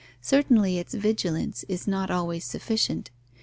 [0.23, 3.11] Certainly its vigilance is not always sufficient.